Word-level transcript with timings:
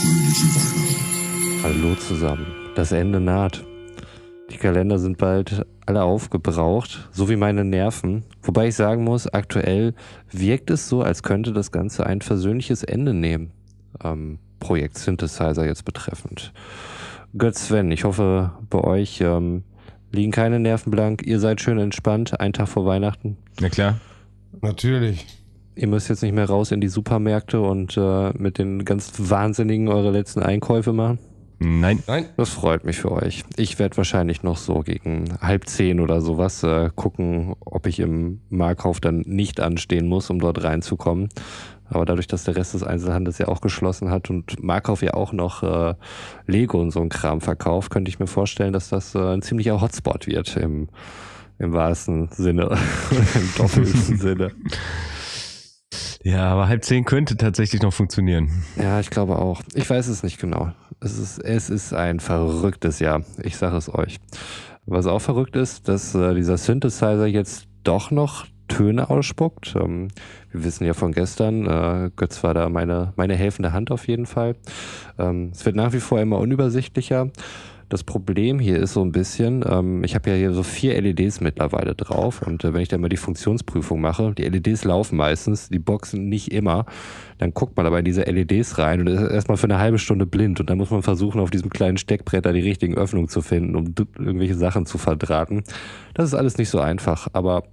fröhliche 0.00 0.46
Weihnachten. 0.54 1.62
Hallo 1.62 1.94
zusammen. 1.94 2.46
Das 2.74 2.92
Ende 2.92 3.20
naht. 3.20 3.64
Die 4.50 4.56
Kalender 4.56 4.98
sind 4.98 5.18
bald 5.18 5.64
alle 5.86 6.02
aufgebraucht, 6.02 7.08
so 7.12 7.28
wie 7.28 7.36
meine 7.36 7.64
Nerven. 7.64 8.24
Wobei 8.42 8.68
ich 8.68 8.74
sagen 8.74 9.04
muss, 9.04 9.26
aktuell 9.28 9.94
wirkt 10.30 10.70
es 10.70 10.88
so, 10.88 11.02
als 11.02 11.22
könnte 11.22 11.52
das 11.52 11.70
Ganze 11.70 12.06
ein 12.06 12.20
versöhnliches 12.20 12.82
Ende 12.82 13.14
nehmen. 13.14 13.52
Ähm, 14.02 14.38
Projekt 14.58 14.98
Synthesizer 14.98 15.66
jetzt 15.66 15.84
betreffend. 15.84 16.52
Götz 17.36 17.68
Sven, 17.68 17.90
ich 17.92 18.04
hoffe, 18.04 18.52
bei 18.70 18.80
euch 18.80 19.20
ähm, 19.20 19.62
liegen 20.10 20.32
keine 20.32 20.58
Nerven 20.58 20.90
blank. 20.90 21.22
Ihr 21.24 21.38
seid 21.38 21.60
schön 21.60 21.78
entspannt, 21.78 22.40
einen 22.40 22.52
Tag 22.52 22.68
vor 22.68 22.86
Weihnachten. 22.86 23.36
Na 23.60 23.68
klar. 23.68 24.00
Natürlich. 24.60 25.26
Ihr 25.76 25.88
müsst 25.88 26.08
jetzt 26.08 26.22
nicht 26.22 26.34
mehr 26.34 26.48
raus 26.48 26.72
in 26.72 26.80
die 26.80 26.88
Supermärkte 26.88 27.60
und 27.60 27.96
äh, 27.96 28.32
mit 28.36 28.58
den 28.58 28.84
ganz 28.84 29.12
Wahnsinnigen 29.16 29.88
eure 29.88 30.10
letzten 30.10 30.42
Einkäufe 30.42 30.92
machen. 30.92 31.18
Nein. 31.62 32.02
Nein. 32.06 32.26
Das 32.38 32.48
freut 32.48 32.84
mich 32.84 32.98
für 32.98 33.12
euch. 33.12 33.44
Ich 33.56 33.78
werde 33.78 33.96
wahrscheinlich 33.98 34.42
noch 34.42 34.56
so 34.56 34.80
gegen 34.80 35.38
halb 35.42 35.68
zehn 35.68 36.00
oder 36.00 36.22
sowas 36.22 36.62
äh, 36.62 36.88
gucken, 36.94 37.54
ob 37.60 37.86
ich 37.86 38.00
im 38.00 38.40
Markauf 38.48 38.98
dann 38.98 39.20
nicht 39.26 39.60
anstehen 39.60 40.08
muss, 40.08 40.30
um 40.30 40.40
dort 40.40 40.64
reinzukommen. 40.64 41.28
Aber 41.84 42.06
dadurch, 42.06 42.28
dass 42.28 42.44
der 42.44 42.56
Rest 42.56 42.72
des 42.72 42.82
Einzelhandels 42.82 43.36
ja 43.38 43.48
auch 43.48 43.60
geschlossen 43.60 44.10
hat 44.10 44.30
und 44.30 44.62
Markauf 44.62 45.02
ja 45.02 45.12
auch 45.12 45.32
noch 45.32 45.62
äh, 45.62 45.94
Lego 46.46 46.80
und 46.80 46.92
so 46.92 47.00
ein 47.00 47.10
Kram 47.10 47.42
verkauft, 47.42 47.90
könnte 47.90 48.08
ich 48.08 48.18
mir 48.18 48.26
vorstellen, 48.26 48.72
dass 48.72 48.88
das 48.88 49.14
äh, 49.14 49.18
ein 49.18 49.42
ziemlicher 49.42 49.82
Hotspot 49.82 50.26
wird 50.26 50.56
im, 50.56 50.88
im 51.58 51.74
wahrsten 51.74 52.28
Sinne 52.28 52.70
im 53.34 53.54
doppelten 53.58 54.16
Sinne. 54.16 54.52
Ja, 56.22 56.50
aber 56.50 56.68
halb 56.68 56.84
zehn 56.84 57.04
könnte 57.04 57.36
tatsächlich 57.36 57.80
noch 57.82 57.94
funktionieren. 57.94 58.50
Ja, 58.76 59.00
ich 59.00 59.10
glaube 59.10 59.38
auch. 59.38 59.62
Ich 59.74 59.88
weiß 59.88 60.08
es 60.08 60.22
nicht 60.22 60.38
genau. 60.38 60.72
Es 61.00 61.18
ist, 61.18 61.38
es 61.38 61.70
ist 61.70 61.94
ein 61.94 62.20
verrücktes 62.20 62.98
Jahr. 62.98 63.22
Ich 63.42 63.56
sage 63.56 63.76
es 63.76 63.92
euch. 63.92 64.18
Was 64.84 65.06
auch 65.06 65.20
verrückt 65.20 65.56
ist, 65.56 65.88
dass 65.88 66.14
äh, 66.14 66.34
dieser 66.34 66.58
Synthesizer 66.58 67.26
jetzt 67.26 67.68
doch 67.84 68.10
noch 68.10 68.46
Töne 68.68 69.08
ausspuckt. 69.08 69.74
Ähm, 69.76 70.08
wir 70.50 70.64
wissen 70.64 70.84
ja 70.84 70.94
von 70.94 71.12
gestern, 71.12 71.66
äh, 71.66 72.10
Götz 72.14 72.42
war 72.42 72.54
da 72.54 72.68
meine, 72.68 73.12
meine 73.16 73.34
helfende 73.34 73.72
Hand 73.72 73.90
auf 73.90 74.06
jeden 74.06 74.26
Fall. 74.26 74.56
Ähm, 75.18 75.50
es 75.52 75.64
wird 75.64 75.76
nach 75.76 75.92
wie 75.92 76.00
vor 76.00 76.20
immer 76.20 76.38
unübersichtlicher. 76.38 77.30
Das 77.90 78.04
Problem 78.04 78.60
hier 78.60 78.78
ist 78.78 78.92
so 78.92 79.02
ein 79.02 79.10
bisschen, 79.10 79.64
ähm, 79.68 80.04
ich 80.04 80.14
habe 80.14 80.30
ja 80.30 80.36
hier 80.36 80.52
so 80.52 80.62
vier 80.62 81.00
LEDs 81.02 81.40
mittlerweile 81.40 81.96
drauf 81.96 82.40
und 82.40 82.62
äh, 82.62 82.72
wenn 82.72 82.82
ich 82.82 82.88
dann 82.88 83.00
mal 83.00 83.08
die 83.08 83.16
Funktionsprüfung 83.16 84.00
mache, 84.00 84.32
die 84.32 84.44
LEDs 84.44 84.84
laufen 84.84 85.16
meistens, 85.16 85.70
die 85.70 85.80
Boxen 85.80 86.28
nicht 86.28 86.52
immer, 86.52 86.86
dann 87.38 87.52
guckt 87.52 87.76
man 87.76 87.86
aber 87.86 87.98
in 87.98 88.04
diese 88.04 88.22
LEDs 88.22 88.78
rein 88.78 89.00
und 89.00 89.08
ist 89.08 89.20
erstmal 89.20 89.56
für 89.56 89.64
eine 89.64 89.80
halbe 89.80 89.98
Stunde 89.98 90.24
blind 90.24 90.60
und 90.60 90.70
dann 90.70 90.78
muss 90.78 90.90
man 90.90 91.02
versuchen, 91.02 91.40
auf 91.40 91.50
diesem 91.50 91.68
kleinen 91.68 91.96
Steckbrett 91.96 92.46
da 92.46 92.52
die 92.52 92.60
richtigen 92.60 92.94
Öffnungen 92.94 93.28
zu 93.28 93.42
finden, 93.42 93.74
um 93.74 93.92
irgendwelche 94.18 94.54
Sachen 94.54 94.86
zu 94.86 94.96
verdrahten. 94.96 95.64
Das 96.14 96.26
ist 96.26 96.34
alles 96.34 96.58
nicht 96.58 96.68
so 96.68 96.78
einfach, 96.78 97.26
aber 97.32 97.64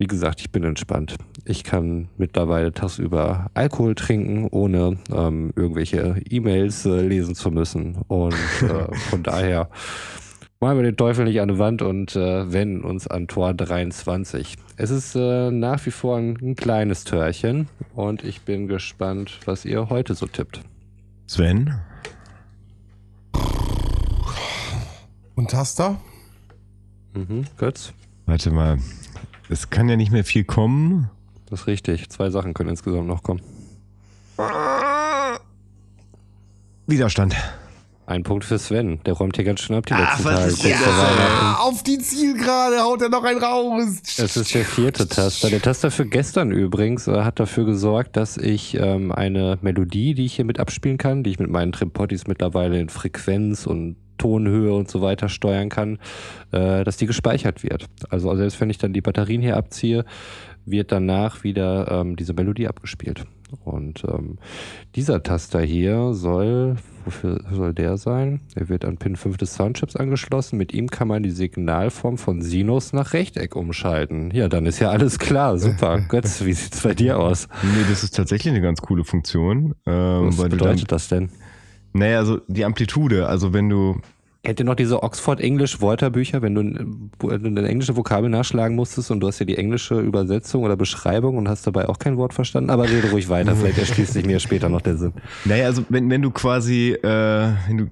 wie 0.00 0.06
gesagt, 0.06 0.40
ich 0.40 0.50
bin 0.50 0.64
entspannt. 0.64 1.16
Ich 1.44 1.62
kann 1.62 2.08
mittlerweile 2.16 2.72
tagsüber 2.72 3.50
Alkohol 3.52 3.94
trinken, 3.94 4.48
ohne 4.50 4.96
ähm, 5.14 5.52
irgendwelche 5.54 6.22
E-Mails 6.30 6.86
äh, 6.86 7.02
lesen 7.02 7.34
zu 7.34 7.50
müssen. 7.50 7.96
Und 8.08 8.32
äh, 8.62 8.94
von 9.10 9.22
daher 9.22 9.68
malen 10.58 10.78
wir 10.78 10.84
den 10.84 10.96
Teufel 10.96 11.26
nicht 11.26 11.38
an 11.42 11.48
die 11.50 11.58
Wand 11.58 11.82
und 11.82 12.16
äh, 12.16 12.50
wenden 12.50 12.82
uns 12.82 13.08
an 13.08 13.28
Tor 13.28 13.52
23. 13.52 14.56
Es 14.76 14.90
ist 14.90 15.14
äh, 15.16 15.50
nach 15.50 15.84
wie 15.84 15.90
vor 15.90 16.16
ein, 16.16 16.38
ein 16.40 16.56
kleines 16.56 17.04
Törchen 17.04 17.68
und 17.94 18.24
ich 18.24 18.40
bin 18.40 18.68
gespannt, 18.68 19.38
was 19.44 19.66
ihr 19.66 19.90
heute 19.90 20.14
so 20.14 20.26
tippt. 20.26 20.62
Sven? 21.26 21.74
Und 25.34 25.50
Taster? 25.50 26.00
Mhm, 27.12 27.44
Götz? 27.58 27.92
Warte 28.24 28.50
mal. 28.50 28.78
Es 29.50 29.68
kann 29.68 29.88
ja 29.88 29.96
nicht 29.96 30.12
mehr 30.12 30.22
viel 30.22 30.44
kommen. 30.44 31.10
Das 31.46 31.62
ist 31.62 31.66
richtig. 31.66 32.08
Zwei 32.08 32.30
Sachen 32.30 32.54
können 32.54 32.70
insgesamt 32.70 33.08
noch 33.08 33.24
kommen. 33.24 33.42
Widerstand. 36.86 37.34
Ein 38.06 38.22
Punkt 38.22 38.44
für 38.44 38.60
Sven. 38.60 39.00
Der 39.06 39.14
räumt 39.14 39.34
hier 39.34 39.44
ganz 39.44 39.60
schön 39.60 39.74
ab 39.74 39.86
die 39.86 39.94
letzten 39.94 40.24
was 40.24 40.56
Tage. 40.58 40.74
Weihnachten. 40.74 41.62
Auf 41.62 41.82
die 41.82 41.98
Zielgerade 41.98 42.80
haut 42.80 43.02
er 43.02 43.08
noch 43.08 43.24
einen 43.24 43.42
raus. 43.42 44.00
Es 44.18 44.36
ist 44.36 44.54
der 44.54 44.64
vierte 44.64 45.08
Taster. 45.08 45.50
Der 45.50 45.60
Taster 45.60 45.90
für 45.90 46.06
gestern 46.06 46.52
übrigens 46.52 47.08
äh, 47.08 47.22
hat 47.22 47.40
dafür 47.40 47.64
gesorgt, 47.64 48.16
dass 48.16 48.36
ich 48.36 48.74
ähm, 48.74 49.10
eine 49.10 49.58
Melodie, 49.62 50.14
die 50.14 50.26
ich 50.26 50.34
hier 50.34 50.44
mit 50.44 50.60
abspielen 50.60 50.98
kann, 50.98 51.24
die 51.24 51.30
ich 51.30 51.38
mit 51.40 51.50
meinen 51.50 51.72
Trimpottis 51.72 52.28
mittlerweile 52.28 52.80
in 52.80 52.88
Frequenz 52.88 53.66
und 53.66 53.96
Tonhöhe 54.20 54.74
und 54.74 54.90
so 54.90 55.00
weiter 55.00 55.28
steuern 55.28 55.70
kann, 55.70 55.98
äh, 56.52 56.84
dass 56.84 56.98
die 56.98 57.06
gespeichert 57.06 57.62
wird. 57.62 57.86
Also 58.10 58.34
selbst 58.36 58.60
wenn 58.60 58.70
ich 58.70 58.78
dann 58.78 58.92
die 58.92 59.00
Batterien 59.00 59.40
hier 59.40 59.56
abziehe, 59.56 60.04
wird 60.66 60.92
danach 60.92 61.42
wieder 61.42 61.90
ähm, 61.90 62.16
diese 62.16 62.34
Melodie 62.34 62.68
abgespielt. 62.68 63.24
Und 63.64 64.04
ähm, 64.04 64.38
dieser 64.94 65.22
Taster 65.22 65.60
hier 65.60 66.12
soll, 66.12 66.76
wofür 67.04 67.40
soll 67.50 67.74
der 67.74 67.96
sein? 67.96 68.40
Er 68.54 68.68
wird 68.68 68.84
an 68.84 68.96
Pin 68.96 69.16
5 69.16 69.38
des 69.38 69.54
Soundchips 69.54 69.96
angeschlossen. 69.96 70.56
Mit 70.56 70.72
ihm 70.72 70.88
kann 70.88 71.08
man 71.08 71.22
die 71.22 71.30
Signalform 71.30 72.16
von 72.16 72.42
Sinus 72.42 72.92
nach 72.92 73.12
Rechteck 73.12 73.56
umschalten. 73.56 74.30
Ja, 74.32 74.48
dann 74.48 74.66
ist 74.66 74.78
ja 74.78 74.90
alles 74.90 75.18
klar. 75.18 75.58
Super. 75.58 75.98
Götz, 76.08 76.44
wie 76.44 76.52
sieht's 76.52 76.82
bei 76.82 76.94
dir 76.94 77.18
aus? 77.18 77.48
Nee, 77.62 77.84
das 77.88 78.04
ist 78.04 78.14
tatsächlich 78.14 78.52
eine 78.52 78.62
ganz 78.62 78.82
coole 78.82 79.04
Funktion. 79.04 79.74
Ähm, 79.86 80.28
Was 80.28 80.48
bedeutet 80.48 80.92
das 80.92 81.08
denn? 81.08 81.30
Naja, 81.92 82.18
also 82.18 82.40
die 82.48 82.64
Amplitude, 82.64 83.26
also 83.28 83.52
wenn 83.52 83.68
du. 83.68 83.96
Kennt 84.42 84.58
ihr 84.58 84.64
noch 84.64 84.74
diese 84.74 85.02
Oxford 85.02 85.38
English 85.38 85.82
Wörterbücher, 85.82 86.40
wenn 86.40 86.54
du 86.54 86.62
ein- 86.62 87.10
wo 87.18 87.28
du 87.28 87.34
eine 87.46 87.68
englische 87.68 87.94
Vokabel 87.94 88.30
nachschlagen 88.30 88.74
musstest 88.74 89.10
und 89.10 89.20
du 89.20 89.26
hast 89.26 89.38
ja 89.38 89.44
die 89.44 89.58
englische 89.58 90.00
Übersetzung 90.00 90.62
oder 90.62 90.76
Beschreibung 90.76 91.36
und 91.36 91.46
hast 91.46 91.66
dabei 91.66 91.90
auch 91.90 91.98
kein 91.98 92.16
Wort 92.16 92.32
verstanden? 92.32 92.70
Aber 92.70 92.88
rede 92.88 93.10
ruhig 93.10 93.28
weiter, 93.28 93.54
vielleicht 93.54 93.76
erschließt 93.78 94.14
sich 94.14 94.24
mir 94.24 94.40
später 94.40 94.70
noch 94.70 94.80
der 94.80 94.96
Sinn. 94.96 95.12
Naja, 95.44 95.66
also 95.66 95.84
wenn, 95.90 96.08
wenn 96.08 96.22
du 96.22 96.30
quasi, 96.30 96.92
äh, 96.92 97.52
wenn 97.68 97.76
du 97.76 97.86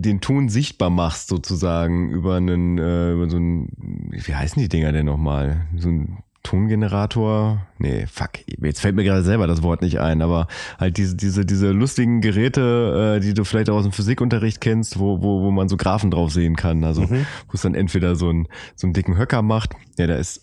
den 0.00 0.22
Ton 0.22 0.48
sichtbar 0.48 0.88
machst, 0.88 1.28
sozusagen, 1.28 2.12
über 2.12 2.36
einen, 2.36 2.78
äh, 2.78 3.12
über 3.12 3.28
so 3.28 3.36
einen, 3.36 3.68
wie 4.10 4.34
heißen 4.34 4.62
die 4.62 4.70
Dinger 4.70 4.92
denn 4.92 5.04
nochmal? 5.04 5.66
So 5.76 5.90
ein 5.90 6.18
Tongenerator? 6.48 7.60
Nee, 7.78 8.06
fuck. 8.06 8.30
Jetzt 8.46 8.80
fällt 8.80 8.96
mir 8.96 9.04
gerade 9.04 9.22
selber 9.22 9.46
das 9.46 9.62
Wort 9.62 9.82
nicht 9.82 10.00
ein, 10.00 10.22
aber 10.22 10.46
halt 10.78 10.96
diese, 10.96 11.14
diese, 11.14 11.44
diese 11.44 11.72
lustigen 11.72 12.20
Geräte, 12.22 13.16
äh, 13.16 13.20
die 13.20 13.34
du 13.34 13.44
vielleicht 13.44 13.68
auch 13.68 13.76
aus 13.76 13.82
dem 13.84 13.92
Physikunterricht 13.92 14.60
kennst, 14.60 14.98
wo, 14.98 15.20
wo, 15.22 15.42
wo 15.42 15.50
man 15.50 15.68
so 15.68 15.76
Graphen 15.76 16.10
drauf 16.10 16.32
sehen 16.32 16.56
kann. 16.56 16.84
Also 16.84 17.02
Mhm. 17.02 17.26
wo 17.48 17.52
es 17.52 17.60
dann 17.62 17.74
entweder 17.74 18.16
so, 18.16 18.30
ein, 18.30 18.48
so 18.76 18.86
einen 18.86 18.94
dicken 18.94 19.18
Höcker 19.18 19.42
macht. 19.42 19.74
Ja, 19.98 20.06
da 20.06 20.16
ist, 20.16 20.42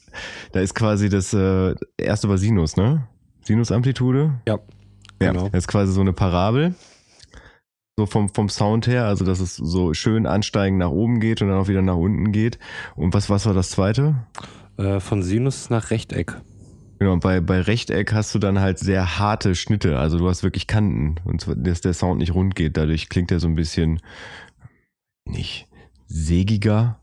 da 0.51 0.59
ist 0.59 0.75
quasi 0.75 1.09
das 1.09 1.33
äh, 1.33 1.73
erste 1.97 2.29
war 2.29 2.37
Sinus, 2.37 2.77
ne? 2.77 3.07
Sinusamplitude. 3.43 4.41
Ja. 4.47 4.59
Ja, 5.21 5.31
Genau. 5.31 5.49
das 5.49 5.59
ist 5.63 5.67
quasi 5.67 5.91
so 5.91 6.01
eine 6.01 6.13
Parabel. 6.13 6.75
So 7.97 8.05
vom, 8.05 8.27
vom 8.29 8.49
Sound 8.49 8.87
her, 8.87 9.05
also 9.05 9.23
dass 9.23 9.39
es 9.39 9.55
so 9.55 9.93
schön 9.93 10.27
ansteigend 10.27 10.79
nach 10.79 10.89
oben 10.89 11.21
geht 11.21 11.41
und 11.41 11.47
dann 11.47 11.57
auch 11.57 11.69
wieder 11.69 11.81
nach 11.81 11.95
unten 11.95 12.31
geht. 12.33 12.59
Und 12.95 13.13
was, 13.13 13.29
was 13.29 13.45
war 13.45 13.53
das 13.53 13.71
zweite? 13.71 14.15
Äh, 14.77 14.99
von 14.99 15.23
Sinus 15.23 15.69
nach 15.69 15.89
Rechteck. 15.91 16.35
Genau, 16.99 17.13
und 17.13 17.19
bei, 17.21 17.41
bei 17.41 17.61
Rechteck 17.61 18.13
hast 18.13 18.33
du 18.35 18.39
dann 18.39 18.59
halt 18.59 18.79
sehr 18.79 19.19
harte 19.19 19.53
Schnitte. 19.55 19.99
Also 19.99 20.17
du 20.17 20.27
hast 20.29 20.43
wirklich 20.43 20.65
Kanten 20.67 21.15
und 21.25 21.45
dass 21.55 21.81
der 21.81 21.93
Sound 21.93 22.19
nicht 22.19 22.33
rund 22.33 22.55
geht. 22.55 22.77
Dadurch 22.77 23.09
klingt 23.09 23.31
er 23.31 23.39
so 23.39 23.47
ein 23.47 23.55
bisschen 23.55 24.01
nicht 25.25 25.67
sägiger. 26.07 26.99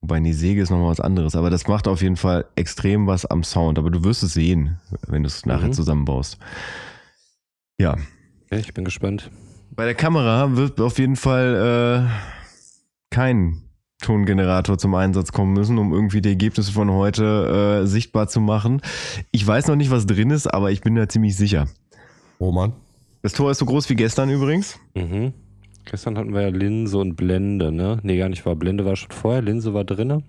Wobei, 0.00 0.20
nee, 0.20 0.32
Säge 0.32 0.60
ist 0.62 0.70
nochmal 0.70 0.90
was 0.90 1.00
anderes. 1.00 1.34
Aber 1.36 1.48
das 1.50 1.66
macht 1.66 1.88
auf 1.88 2.02
jeden 2.02 2.16
Fall 2.16 2.44
extrem 2.56 3.06
was 3.06 3.24
am 3.24 3.42
Sound. 3.44 3.78
Aber 3.78 3.90
du 3.90 4.02
wirst 4.04 4.22
es 4.22 4.34
sehen, 4.34 4.78
wenn 5.06 5.22
du 5.22 5.28
es 5.28 5.46
nachher 5.46 5.68
Mhm. 5.68 5.72
zusammenbaust. 5.72 6.38
Ja, 7.80 7.96
Okay, 8.46 8.60
ich 8.60 8.74
bin 8.74 8.84
gespannt. 8.84 9.30
Bei 9.70 9.84
der 9.84 9.94
Kamera 9.94 10.56
wird 10.56 10.80
auf 10.80 10.98
jeden 10.98 11.16
Fall 11.16 12.06
äh, 12.08 13.14
kein 13.14 13.62
Tongenerator 14.04 14.76
zum 14.76 14.94
Einsatz 14.94 15.32
kommen 15.32 15.54
müssen, 15.54 15.78
um 15.78 15.92
irgendwie 15.92 16.20
die 16.20 16.28
Ergebnisse 16.28 16.72
von 16.72 16.90
heute 16.90 17.82
äh, 17.82 17.86
sichtbar 17.86 18.28
zu 18.28 18.40
machen. 18.40 18.82
Ich 19.30 19.46
weiß 19.46 19.68
noch 19.68 19.76
nicht, 19.76 19.90
was 19.90 20.04
drin 20.04 20.30
ist, 20.30 20.46
aber 20.46 20.70
ich 20.70 20.82
bin 20.82 20.94
da 20.94 21.08
ziemlich 21.08 21.36
sicher. 21.36 21.68
Oh 22.38 22.52
Mann. 22.52 22.74
Das 23.22 23.32
Tor 23.32 23.50
ist 23.50 23.58
so 23.58 23.64
groß 23.64 23.88
wie 23.88 23.96
gestern 23.96 24.28
übrigens. 24.28 24.78
Mhm. 24.94 25.32
Gestern 25.86 26.18
hatten 26.18 26.34
wir 26.34 26.42
ja 26.42 26.48
Linse 26.48 26.98
und 26.98 27.16
Blende, 27.16 27.72
ne? 27.72 27.98
Nee, 28.02 28.18
gar 28.18 28.28
nicht 28.28 28.44
war. 28.44 28.56
Blende 28.56 28.84
war 28.84 28.96
schon 28.96 29.10
vorher, 29.10 29.40
Linse 29.40 29.72
war 29.72 29.84
drinne. 29.84 30.22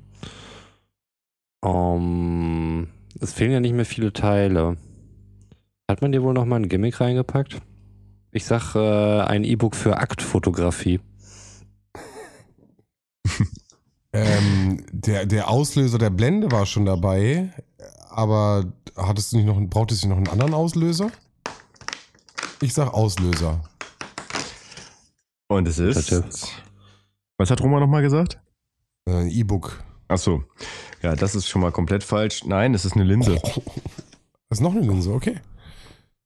Um, 1.62 2.88
es 3.20 3.34
fehlen 3.34 3.52
ja 3.52 3.60
nicht 3.60 3.74
mehr 3.74 3.86
viele 3.86 4.14
Teile. 4.14 4.78
Hat 5.90 6.02
man 6.02 6.14
dir 6.14 6.24
wohl 6.24 6.34
noch 6.34 6.46
mal 6.46 6.58
ein 6.58 6.70
Gimmick 6.70 7.02
reingepackt? 7.02 7.62
Ich 8.32 8.46
sag 8.46 8.76
äh, 8.76 9.22
ein 9.22 9.44
E-Book 9.44 9.76
für 9.76 9.98
Aktfotografie. 9.98 11.00
Ähm, 14.16 14.86
der, 14.92 15.26
der 15.26 15.50
Auslöser 15.50 15.98
der 15.98 16.10
Blende 16.10 16.50
war 16.52 16.66
schon 16.66 16.86
dabei, 16.86 17.52
aber 18.10 18.66
hattest 18.96 19.34
du 19.34 19.38
nicht 19.38 19.46
noch, 19.46 19.60
brauchtest 19.70 20.04
du 20.04 20.08
noch 20.08 20.18
einen 20.18 20.30
anderen 20.30 20.54
Auslöser? 20.54 21.12
Ich 22.62 22.74
sag 22.74 22.94
Auslöser. 22.94 23.62
Und 25.48 25.68
es 25.68 25.80
ist. 25.80 26.12
Was 27.38 27.52
hat 27.52 27.62
Roma 27.62 27.82
nochmal 27.82 28.02
gesagt? 28.02 28.40
Äh, 29.08 29.28
E-Book. 29.30 29.84
Ach 30.08 30.18
so. 30.18 30.44
Ja, 31.02 31.16
das 31.16 31.36
ist 31.36 31.50
schon 31.50 31.62
mal 31.62 31.72
komplett 31.72 32.04
falsch. 32.04 32.46
Nein, 32.46 32.74
es 32.74 32.86
ist 32.86 32.94
eine 32.94 33.04
Linse. 33.04 33.40
Das 34.48 34.60
ist 34.60 34.64
noch 34.64 34.76
eine 34.76 34.86
Linse, 34.86 35.12
okay. 35.12 35.42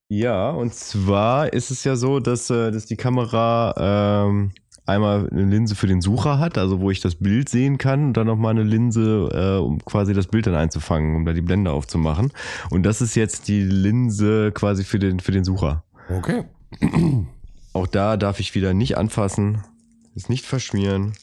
Ja, 0.09 0.50
und 0.50 0.74
zwar 0.75 1.53
ist 1.53 1.71
es 1.71 1.85
ja 1.85 1.95
so, 1.95 2.19
dass, 2.19 2.50
äh, 2.50 2.69
dass 2.69 2.85
die 2.85 2.97
Kamera 2.97 4.25
ähm, 4.27 4.51
einmal 4.89 5.30
eine 5.30 5.45
Linse 5.45 5.75
für 5.75 5.88
den 5.88 6.01
Sucher 6.01 6.39
hat, 6.39 6.57
also 6.57 6.80
wo 6.80 6.91
ich 6.91 7.00
das 7.00 7.15
Bild 7.15 7.50
sehen 7.50 7.77
kann, 7.77 8.07
und 8.07 8.18
dann 8.18 8.27
nochmal 8.27 8.51
eine 8.51 8.63
Linse, 8.63 9.30
äh, 9.33 9.63
um 9.63 9.83
quasi 9.86 10.13
das 10.13 10.27
Bild 10.27 10.47
dann 10.47 10.56
einzufangen, 10.56 11.15
um 11.15 11.25
da 11.25 11.33
die 11.33 11.41
Blende 11.41 11.71
aufzumachen. 11.71 12.31
Und 12.69 12.83
das 12.83 13.01
ist 13.01 13.15
jetzt 13.15 13.47
die 13.47 13.62
Linse 13.62 14.51
quasi 14.51 14.83
für 14.83 15.00
den, 15.00 15.19
für 15.19 15.31
den 15.31 15.44
Sucher. 15.44 15.83
Okay. 16.09 16.44
Auch 17.74 17.88
da 17.88 18.18
darf 18.18 18.39
ich 18.39 18.56
wieder 18.56 18.74
nicht 18.74 18.97
anfassen, 18.97 19.63
es 20.15 20.30
nicht 20.30 20.45
verschmieren. 20.45 21.13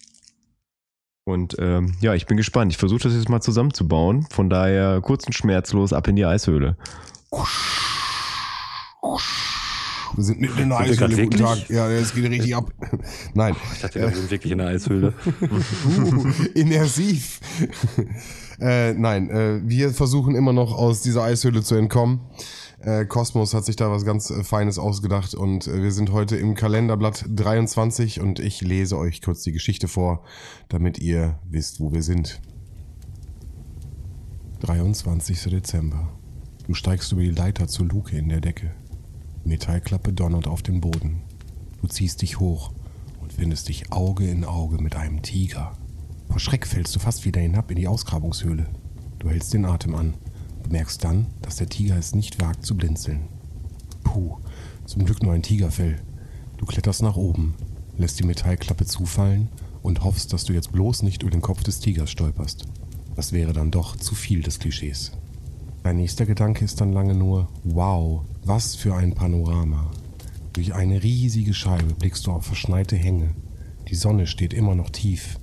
Und 1.24 1.56
ähm, 1.58 1.96
ja, 2.00 2.14
ich 2.14 2.26
bin 2.26 2.36
gespannt. 2.36 2.72
Ich 2.72 2.78
versuche 2.78 3.02
das 3.02 3.14
jetzt 3.14 3.28
mal 3.28 3.40
zusammenzubauen. 3.40 4.26
Von 4.30 4.48
daher 4.48 5.00
kurz 5.00 5.26
und 5.26 5.32
schmerzlos 5.32 5.92
ab 5.92 6.06
in 6.06 6.14
die 6.14 6.24
Eishöhle. 6.24 6.76
Wir 10.14 10.24
sind 10.24 10.40
mitten 10.40 10.58
in 10.58 10.68
der 10.68 10.84
Sind 10.84 11.02
Eishöhle. 11.02 11.24
Guten? 11.24 11.38
Tag. 11.38 11.68
Ja, 11.68 11.90
es 11.90 12.14
geht 12.14 12.30
richtig 12.30 12.54
ab. 12.54 12.70
Nein, 13.34 13.56
Ich 13.74 13.80
dachte, 13.80 14.00
wir 14.00 14.10
sind 14.10 14.30
wirklich 14.30 14.52
in 14.52 14.58
der 14.58 14.68
Eishöhle. 14.68 15.14
uh, 15.42 16.26
immersiv. 16.54 17.40
äh, 18.60 18.94
nein, 18.94 19.30
äh, 19.30 19.60
wir 19.64 19.90
versuchen 19.90 20.34
immer 20.34 20.52
noch 20.52 20.74
aus 20.74 21.02
dieser 21.02 21.24
Eishöhle 21.24 21.62
zu 21.62 21.74
entkommen. 21.74 22.20
Äh, 22.80 23.06
Kosmos 23.06 23.54
hat 23.54 23.64
sich 23.64 23.76
da 23.76 23.90
was 23.90 24.04
ganz 24.04 24.30
äh, 24.30 24.44
Feines 24.44 24.78
ausgedacht 24.78 25.34
und 25.34 25.66
äh, 25.66 25.82
wir 25.82 25.92
sind 25.92 26.12
heute 26.12 26.36
im 26.36 26.54
Kalenderblatt 26.54 27.24
23 27.28 28.20
und 28.20 28.38
ich 28.38 28.60
lese 28.60 28.96
euch 28.96 29.22
kurz 29.22 29.42
die 29.42 29.52
Geschichte 29.52 29.88
vor, 29.88 30.22
damit 30.68 30.98
ihr 30.98 31.38
wisst, 31.48 31.80
wo 31.80 31.92
wir 31.92 32.02
sind. 32.02 32.40
23. 34.60 35.42
Dezember. 35.50 36.12
Du 36.66 36.74
steigst 36.74 37.12
über 37.12 37.22
die 37.22 37.30
Leiter 37.30 37.68
zur 37.68 37.86
Luke 37.86 38.16
in 38.16 38.28
der 38.28 38.40
Decke. 38.40 38.74
Metallklappe 39.46 40.12
donnert 40.12 40.48
auf 40.48 40.62
den 40.62 40.80
Boden. 40.80 41.22
Du 41.80 41.88
ziehst 41.88 42.22
dich 42.22 42.40
hoch 42.40 42.72
und 43.20 43.32
findest 43.32 43.68
dich 43.68 43.92
Auge 43.92 44.28
in 44.28 44.44
Auge 44.44 44.82
mit 44.82 44.96
einem 44.96 45.22
Tiger. 45.22 45.76
Vor 46.28 46.40
Schreck 46.40 46.66
fällst 46.66 46.94
du 46.96 46.98
fast 46.98 47.24
wieder 47.24 47.40
hinab 47.40 47.70
in 47.70 47.76
die 47.76 47.88
Ausgrabungshöhle. 47.88 48.66
Du 49.18 49.30
hältst 49.30 49.54
den 49.54 49.64
Atem 49.64 49.94
an, 49.94 50.14
bemerkst 50.62 51.02
dann, 51.04 51.26
dass 51.42 51.56
der 51.56 51.68
Tiger 51.68 51.96
es 51.96 52.14
nicht 52.14 52.40
wagt 52.40 52.66
zu 52.66 52.76
blinzeln. 52.76 53.28
Puh, 54.02 54.38
zum 54.84 55.04
Glück 55.04 55.22
nur 55.22 55.32
ein 55.32 55.42
Tigerfell. 55.42 56.02
Du 56.56 56.66
kletterst 56.66 57.02
nach 57.02 57.16
oben, 57.16 57.54
lässt 57.96 58.18
die 58.18 58.26
Metallklappe 58.26 58.84
zufallen 58.84 59.48
und 59.82 60.02
hoffst, 60.02 60.32
dass 60.32 60.44
du 60.44 60.52
jetzt 60.52 60.72
bloß 60.72 61.02
nicht 61.02 61.22
über 61.22 61.30
den 61.30 61.42
Kopf 61.42 61.62
des 61.62 61.78
Tigers 61.78 62.10
stolperst. 62.10 62.66
Das 63.14 63.32
wäre 63.32 63.52
dann 63.52 63.70
doch 63.70 63.96
zu 63.96 64.14
viel 64.14 64.42
des 64.42 64.58
Klischees. 64.58 65.12
Dein 65.86 65.98
nächster 65.98 66.26
Gedanke 66.26 66.64
ist 66.64 66.80
dann 66.80 66.92
lange 66.92 67.14
nur, 67.14 67.48
wow, 67.62 68.24
was 68.42 68.74
für 68.74 68.96
ein 68.96 69.14
Panorama. 69.14 69.88
Durch 70.52 70.74
eine 70.74 71.00
riesige 71.04 71.54
Scheibe 71.54 71.94
blickst 71.94 72.26
du 72.26 72.32
auf 72.32 72.44
verschneite 72.44 72.96
Hänge. 72.96 73.36
Die 73.86 73.94
Sonne 73.94 74.26
steht 74.26 74.52
immer 74.52 74.74
noch 74.74 74.90
tief. 74.90 75.38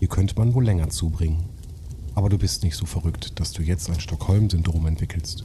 Hier 0.00 0.08
könnte 0.08 0.34
man 0.36 0.52
wohl 0.52 0.64
länger 0.64 0.90
zubringen. 0.90 1.44
Aber 2.16 2.28
du 2.28 2.38
bist 2.38 2.64
nicht 2.64 2.74
so 2.74 2.86
verrückt, 2.86 3.38
dass 3.38 3.52
du 3.52 3.62
jetzt 3.62 3.88
ein 3.88 4.00
Stockholm-Syndrom 4.00 4.84
entwickelst. 4.84 5.44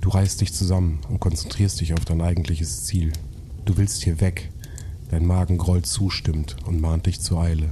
Du 0.00 0.08
reißt 0.08 0.40
dich 0.40 0.54
zusammen 0.54 1.00
und 1.10 1.20
konzentrierst 1.20 1.78
dich 1.82 1.92
auf 1.92 2.06
dein 2.06 2.22
eigentliches 2.22 2.84
Ziel. 2.84 3.12
Du 3.66 3.76
willst 3.76 4.02
hier 4.02 4.18
weg. 4.22 4.50
Dein 5.10 5.26
Magen 5.26 5.58
grollt 5.58 5.84
zustimmt 5.84 6.56
und 6.64 6.80
mahnt 6.80 7.04
dich 7.04 7.20
zur 7.20 7.42
Eile. 7.42 7.68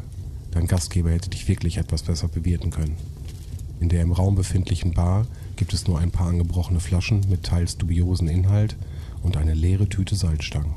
Dein 0.50 0.66
Gastgeber 0.66 1.10
hätte 1.10 1.30
dich 1.30 1.48
wirklich 1.48 1.78
etwas 1.78 2.02
besser 2.02 2.28
bewirten 2.28 2.70
können. 2.70 2.98
In 3.80 3.88
der 3.88 4.02
im 4.02 4.12
Raum 4.12 4.34
befindlichen 4.34 4.92
Bar 4.92 5.26
gibt 5.56 5.72
es 5.72 5.86
nur 5.86 5.98
ein 5.98 6.10
paar 6.10 6.28
angebrochene 6.28 6.80
Flaschen 6.80 7.22
mit 7.28 7.44
teils 7.44 7.76
dubiosen 7.76 8.28
Inhalt 8.28 8.76
und 9.22 9.36
eine 9.36 9.54
leere 9.54 9.88
Tüte 9.88 10.16
Salzstangen. 10.16 10.74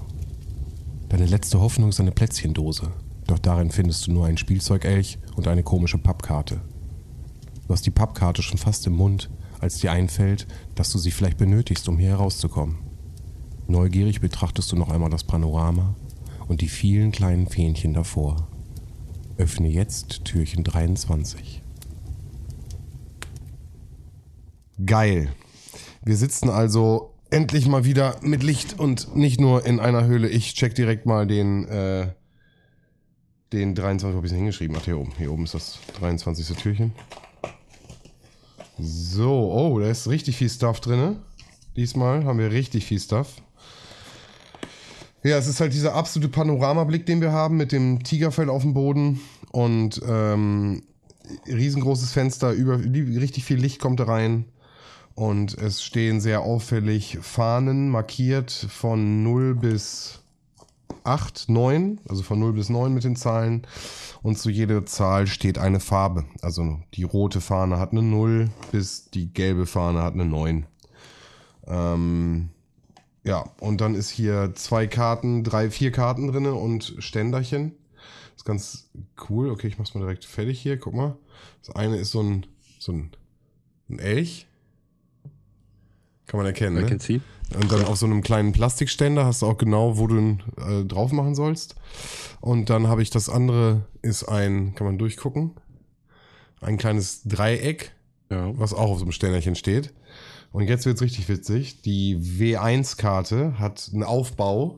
Deine 1.10 1.26
letzte 1.26 1.60
Hoffnung 1.60 1.90
ist 1.90 2.00
eine 2.00 2.12
Plätzchendose, 2.12 2.92
doch 3.26 3.40
darin 3.40 3.72
findest 3.72 4.08
du 4.08 4.12
nur 4.12 4.26
ein 4.26 4.38
Spielzeugelch 4.38 5.20
und 5.36 5.48
eine 5.48 5.64
komische 5.64 5.98
Pappkarte. 5.98 6.62
Du 7.68 7.74
hast 7.74 7.86
die 7.86 7.92
Pappkarte 7.92 8.42
schon 8.42 8.58
fast 8.58 8.88
im 8.88 8.94
Mund, 8.94 9.30
als 9.60 9.80
dir 9.80 9.92
einfällt, 9.92 10.48
dass 10.76 10.92
du 10.92 10.98
sie 10.98 11.12
vielleicht 11.12 11.38
benötigst, 11.38 11.88
um 11.90 11.98
hier 11.98 12.10
herauszukommen. 12.10 12.78
Neugierig 13.68 14.22
betrachtest 14.22 14.72
du 14.72 14.76
noch 14.76 14.90
einmal 14.90 15.10
das 15.10 15.26
Panorama 15.26 15.96
und 16.48 16.62
die 16.62 16.70
vielen 16.70 17.12
kleinen 17.12 17.48
Fähnchen 17.48 17.94
davor. 17.94 18.48
Öffne 19.38 19.68
jetzt 19.68 20.24
Türchen 20.24 20.64
23. 20.64 21.62
Geil. 24.86 25.34
Wir 26.04 26.16
sitzen 26.16 26.50
also 26.50 27.14
endlich 27.32 27.68
mal 27.68 27.84
wieder 27.84 28.18
mit 28.22 28.44
Licht 28.44 28.80
und 28.80 29.16
nicht 29.16 29.40
nur 29.40 29.66
in 29.66 29.80
einer 29.80 30.06
Höhle. 30.06 30.30
Ich 30.30 30.54
check 30.54 30.76
direkt 30.76 31.06
mal 31.06 31.26
den, 31.26 31.68
äh, 31.68 32.10
den 33.52 33.76
23, 33.76 34.14
wo 34.14 34.18
hab 34.20 34.26
ich 34.26 34.32
hingeschrieben? 34.32 34.78
Ach, 34.80 34.86
hier 34.86 35.00
oben. 35.00 35.14
Hier 35.18 35.32
oben 35.32 35.46
ist 35.46 35.56
das 35.56 35.80
23. 36.00 36.56
Türchen. 36.58 36.92
So, 38.80 39.52
oh, 39.52 39.80
da 39.80 39.90
ist 39.90 40.08
richtig 40.08 40.38
viel 40.38 40.50
Stuff 40.50 40.80
drin. 40.80 41.18
Diesmal 41.76 42.26
haben 42.26 42.38
wir 42.38 42.52
richtig 42.52 42.86
viel 42.86 43.00
Stuff. 43.00 43.42
Ja, 45.24 45.38
es 45.38 45.48
ist 45.48 45.60
halt 45.60 45.74
dieser 45.74 45.96
absolute 45.96 46.30
Panoramablick, 46.30 47.06
den 47.06 47.20
wir 47.20 47.32
haben 47.32 47.58
mit 47.58 47.72
dem 47.72 48.04
Tigerfell 48.04 48.50
auf 48.50 48.62
dem 48.62 48.76
Boden 48.76 49.20
und 49.52 50.00
ähm, 50.08 50.84
riesengroßes 51.48 52.12
Fenster, 52.12 52.52
über, 52.52 52.80
richtig 52.80 53.44
viel 53.44 53.58
Licht 53.58 53.80
kommt 53.80 54.00
da 54.00 54.06
rein. 54.06 54.46
Und 55.18 55.58
es 55.58 55.82
stehen 55.82 56.22
sehr 56.22 56.42
auffällig 56.42 57.18
Fahnen 57.24 57.90
markiert 57.90 58.52
von 58.52 59.24
0 59.24 59.56
bis 59.56 60.22
8, 61.06 61.50
9, 61.50 62.00
also 62.08 62.22
von 62.22 62.40
0 62.40 62.54
bis 62.54 62.70
9 62.70 62.94
mit 62.94 63.04
den 63.04 63.16
Zahlen. 63.16 63.66
Und 64.22 64.38
zu 64.38 64.52
jeder 64.52 64.86
Zahl 64.86 65.26
steht 65.26 65.58
eine 65.58 65.80
Farbe. 65.80 66.26
Also 66.44 66.82
die 66.94 67.02
rote 67.02 67.42
Fahne 67.42 67.80
hat 67.80 67.94
eine 67.94 68.04
0, 68.04 68.52
bis 68.72 69.10
die 69.10 69.34
gelbe 69.34 69.66
Fahne 69.66 70.04
hat 70.04 70.14
eine 70.14 70.26
9. 70.26 70.68
Ähm, 71.66 72.50
ja, 73.24 73.44
und 73.60 73.82
dann 73.82 73.96
ist 73.96 74.12
hier 74.12 74.52
zwei 74.54 74.86
Karten, 74.86 75.44
drei, 75.44 75.72
vier 75.72 75.92
Karten 75.92 76.28
drin 76.28 76.46
und 76.46 76.94
Ständerchen. 77.00 77.72
Ist 78.36 78.46
ganz 78.46 78.92
cool. 79.28 79.50
Okay, 79.50 79.66
ich 79.66 79.80
mach's 79.80 79.96
mal 79.96 80.02
direkt 80.02 80.26
fertig 80.26 80.62
hier. 80.62 80.78
Guck 80.78 80.94
mal. 80.94 81.18
Das 81.66 81.76
eine 81.76 81.98
ist 81.98 82.12
so 82.12 82.22
ein, 82.22 82.46
so 82.78 82.92
ein, 82.92 83.10
ein 83.90 83.98
Elch. 83.98 84.46
Kann 86.28 86.38
man 86.38 86.46
erkennen, 86.46 86.86
I 86.86 86.92
ne? 86.92 87.00
see. 87.00 87.22
Und 87.56 87.72
dann 87.72 87.86
auf 87.86 87.98
so 87.98 88.06
einem 88.06 88.22
kleinen 88.22 88.52
Plastikständer 88.52 89.26
hast 89.26 89.42
du 89.42 89.46
auch 89.46 89.58
genau, 89.58 89.98
wo 89.98 90.08
du 90.08 90.18
ihn 90.18 90.44
äh, 90.58 90.84
drauf 90.84 91.14
machen 91.14 91.34
sollst. 91.34 91.76
Und 92.42 92.70
dann 92.70 92.88
habe 92.88 93.02
ich 93.02 93.10
das 93.10 93.30
andere, 93.30 93.86
ist 94.02 94.26
ein, 94.26 94.76
kann 94.76 94.86
man 94.86 94.98
durchgucken, 94.98 95.52
ein 96.60 96.78
kleines 96.78 97.24
Dreieck, 97.24 97.94
Ja. 98.30 98.52
was 98.58 98.74
auch 98.74 98.92
auf 98.92 99.00
so 99.00 99.06
einem 99.06 99.14
Ständerchen 99.14 99.56
steht. 99.56 99.94
Und 100.52 100.68
jetzt 100.68 100.86
wird's 100.86 101.02
richtig 101.02 101.30
witzig. 101.30 101.82
Die 101.84 102.18
W1-Karte 102.18 103.60
hat 103.60 103.90
einen 103.94 104.04
Aufbau 104.04 104.76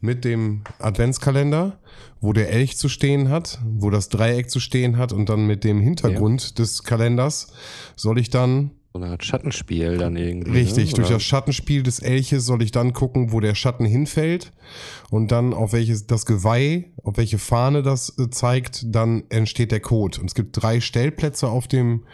mit 0.00 0.24
dem 0.24 0.62
Adventskalender, 0.78 1.78
wo 2.20 2.32
der 2.32 2.50
Elch 2.50 2.78
zu 2.78 2.88
stehen 2.88 3.28
hat, 3.28 3.58
wo 3.64 3.90
das 3.90 4.08
Dreieck 4.08 4.50
zu 4.50 4.60
stehen 4.60 4.96
hat 4.96 5.12
und 5.12 5.28
dann 5.28 5.46
mit 5.46 5.64
dem 5.64 5.80
Hintergrund 5.80 6.58
des 6.58 6.84
Kalenders 6.84 7.52
soll 7.96 8.18
ich 8.18 8.30
dann 8.30 8.70
So 8.92 8.98
eine 8.98 9.12
Art 9.12 9.24
Schattenspiel 9.24 9.98
dann 9.98 10.16
irgendwie. 10.16 10.50
Richtig, 10.50 10.90
ne? 10.90 10.96
durch 10.96 11.10
das 11.10 11.22
Schattenspiel 11.22 11.84
des 11.84 12.00
Elches 12.00 12.44
soll 12.44 12.60
ich 12.60 12.72
dann 12.72 12.92
gucken, 12.92 13.30
wo 13.30 13.38
der 13.38 13.54
Schatten 13.54 13.84
hinfällt 13.84 14.52
und 15.10 15.30
dann 15.30 15.54
auf 15.54 15.72
welches 15.72 16.08
das 16.08 16.26
Geweih, 16.26 16.90
auf 17.04 17.16
welche 17.16 17.38
Fahne 17.38 17.82
das 17.82 18.18
äh, 18.18 18.30
zeigt, 18.30 18.84
dann 18.94 19.22
entsteht 19.28 19.70
der 19.70 19.78
Code. 19.78 20.20
Und 20.20 20.26
es 20.26 20.34
gibt 20.34 20.60
drei 20.60 20.80
Stellplätze 20.80 21.46
auf 21.48 21.68
dem, 21.68 22.04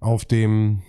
auf 0.00 0.24
dem, 0.24 0.82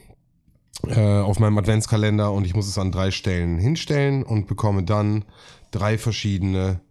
äh, 0.87 1.19
auf 1.19 1.39
meinem 1.39 1.59
Adventskalender 1.59 2.31
und 2.31 2.45
ich 2.45 2.55
muss 2.55 2.67
es 2.67 2.79
an 2.79 2.91
drei 2.91 3.11
Stellen 3.11 3.59
hinstellen 3.59 4.23
und 4.23 4.47
bekomme 4.47 4.81
dann 4.81 5.25
drei 5.69 5.99
verschiedene 5.99 6.81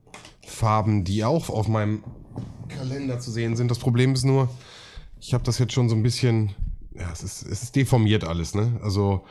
Farben, 0.46 1.02
die 1.02 1.24
auch 1.24 1.50
auf 1.50 1.66
meinem 1.66 2.04
Kalender 2.68 3.18
zu 3.18 3.32
sehen 3.32 3.56
sind. 3.56 3.72
Das 3.72 3.80
Problem 3.80 4.12
ist 4.12 4.24
nur, 4.24 4.48
ich 5.20 5.34
habe 5.34 5.42
das 5.42 5.58
jetzt 5.58 5.72
schon 5.72 5.88
so 5.88 5.96
ein 5.96 6.02
bisschen, 6.04 6.54
ja, 7.00 7.10
es 7.12 7.22
ist, 7.22 7.42
es 7.46 7.62
ist 7.62 7.76
deformiert 7.76 8.24
alles, 8.24 8.54
ne? 8.54 8.78
Also 8.82 9.22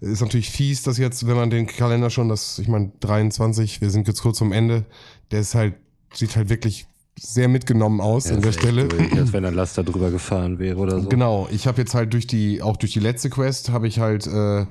ist 0.00 0.20
natürlich 0.20 0.50
fies, 0.50 0.82
dass 0.82 0.98
jetzt, 0.98 1.26
wenn 1.26 1.36
man 1.36 1.50
den 1.50 1.66
Kalender 1.66 2.10
schon, 2.10 2.28
das, 2.28 2.58
ich 2.58 2.68
meine, 2.68 2.92
23, 3.00 3.80
wir 3.80 3.90
sind 3.90 4.08
jetzt 4.08 4.22
kurz 4.22 4.38
zum 4.38 4.52
Ende, 4.52 4.84
der 5.30 5.40
ist 5.40 5.54
halt, 5.54 5.74
sieht 6.12 6.36
halt 6.36 6.48
wirklich 6.48 6.86
sehr 7.18 7.48
mitgenommen 7.48 8.00
aus 8.00 8.28
Ja, 8.28 8.34
an 8.34 8.42
der 8.42 8.52
Stelle. 8.52 8.88
durch, 8.88 9.12
als 9.12 9.32
wenn 9.32 9.44
ein 9.44 9.54
Laster 9.54 9.84
drüber 9.84 10.10
gefahren 10.10 10.58
wäre 10.58 10.78
oder 10.78 11.00
so. 11.00 11.08
Genau, 11.08 11.48
ich 11.50 11.66
habe 11.66 11.80
jetzt 11.80 11.94
halt 11.94 12.12
durch 12.12 12.26
die, 12.26 12.60
auch 12.60 12.76
durch 12.76 12.92
die 12.92 13.00
letzte 13.00 13.30
Quest 13.30 13.70
habe 13.70 13.86
ich 13.86 14.00
halt 14.00 14.26
äh, 14.26 14.66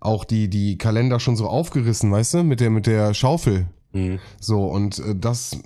auch 0.00 0.24
die, 0.24 0.48
die 0.48 0.76
Kalender 0.76 1.20
schon 1.20 1.36
so 1.36 1.48
aufgerissen, 1.48 2.12
weißt 2.12 2.34
du, 2.34 2.42
mit 2.44 2.60
der, 2.60 2.70
mit 2.70 2.86
der 2.86 3.14
Schaufel. 3.14 3.66
Mhm. 3.92 4.18
So, 4.38 4.66
und 4.66 4.98
äh, 4.98 5.14
das 5.16 5.58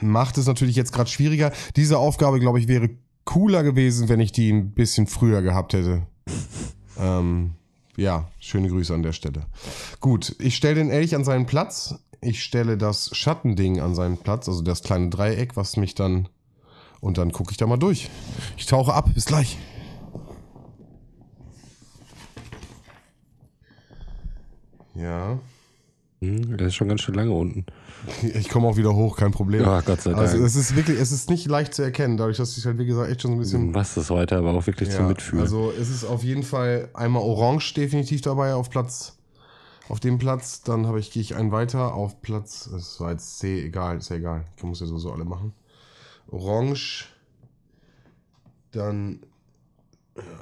macht 0.00 0.38
es 0.38 0.46
natürlich 0.46 0.76
jetzt 0.76 0.92
gerade 0.92 1.10
schwieriger. 1.10 1.52
Diese 1.76 1.98
Aufgabe, 1.98 2.40
glaube 2.40 2.58
ich, 2.58 2.66
wäre 2.66 2.88
cooler 3.30 3.62
gewesen, 3.62 4.08
wenn 4.08 4.18
ich 4.18 4.32
die 4.32 4.50
ein 4.50 4.72
bisschen 4.72 5.06
früher 5.06 5.40
gehabt 5.40 5.72
hätte. 5.72 6.02
ähm, 6.98 7.52
ja, 7.96 8.28
schöne 8.40 8.68
Grüße 8.68 8.92
an 8.92 9.04
der 9.04 9.12
Stelle. 9.12 9.46
Gut, 10.00 10.34
ich 10.40 10.56
stelle 10.56 10.74
den 10.74 10.90
Elch 10.90 11.14
an 11.14 11.22
seinen 11.22 11.46
Platz. 11.46 11.94
Ich 12.20 12.42
stelle 12.42 12.76
das 12.76 13.16
Schattending 13.16 13.80
an 13.80 13.94
seinen 13.94 14.18
Platz, 14.18 14.48
also 14.48 14.62
das 14.62 14.82
kleine 14.82 15.10
Dreieck, 15.10 15.56
was 15.56 15.76
mich 15.76 15.94
dann. 15.94 16.28
Und 17.00 17.18
dann 17.18 17.30
gucke 17.30 17.52
ich 17.52 17.56
da 17.56 17.68
mal 17.68 17.76
durch. 17.76 18.10
Ich 18.56 18.66
tauche 18.66 18.92
ab. 18.92 19.08
Bis 19.14 19.26
gleich. 19.26 19.56
Ja. 24.96 25.38
Hm, 26.22 26.58
der 26.58 26.66
ist 26.66 26.74
schon 26.74 26.88
ganz 26.88 27.00
schön 27.00 27.14
lange 27.14 27.32
unten. 27.32 27.64
Ich 28.22 28.50
komme 28.50 28.68
auch 28.68 28.76
wieder 28.76 28.94
hoch, 28.94 29.16
kein 29.16 29.32
Problem. 29.32 29.62
Ja, 29.62 29.80
Gott 29.80 30.02
sei 30.02 30.10
Dank. 30.10 30.22
Also 30.22 30.44
es 30.44 30.54
ist 30.54 30.76
wirklich, 30.76 30.98
es 31.00 31.12
ist 31.12 31.30
nicht 31.30 31.46
leicht 31.46 31.72
zu 31.72 31.82
erkennen, 31.82 32.18
dadurch, 32.18 32.36
dass 32.36 32.58
ich 32.58 32.66
halt 32.66 32.78
wie 32.78 32.84
gesagt 32.84 33.10
echt 33.10 33.22
schon 33.22 33.30
so 33.30 33.36
ein 33.36 33.40
bisschen. 33.40 33.74
Was 33.74 33.96
ist 33.96 34.10
heute 34.10 34.36
aber 34.36 34.52
auch 34.52 34.66
wirklich 34.66 34.90
zum 34.90 35.08
Mitfühlen. 35.08 35.42
Also 35.42 35.72
es 35.72 35.88
ist 35.88 36.04
auf 36.04 36.22
jeden 36.22 36.42
Fall 36.42 36.90
einmal 36.92 37.22
Orange 37.22 37.72
definitiv 37.72 38.20
dabei 38.20 38.52
auf 38.52 38.68
Platz, 38.68 39.16
auf 39.88 39.98
dem 39.98 40.18
Platz. 40.18 40.60
Dann 40.60 40.86
habe 40.86 41.00
ich 41.00 41.10
gehe 41.10 41.22
ich 41.22 41.36
einen 41.36 41.52
weiter 41.52 41.94
auf 41.94 42.20
Platz. 42.20 42.68
Das 42.70 43.00
war 43.00 43.12
jetzt 43.12 43.38
C, 43.38 43.64
egal, 43.64 43.96
ist 43.96 44.10
ja 44.10 44.16
egal. 44.16 44.44
Ich 44.58 44.62
muss 44.62 44.80
ja 44.80 44.86
sowieso 44.86 45.12
alle 45.12 45.24
machen. 45.24 45.54
Orange, 46.30 47.06
dann 48.72 49.20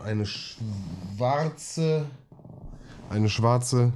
eine 0.04 0.26
schwarze, 0.26 2.06
eine 3.10 3.28
schwarze 3.28 3.92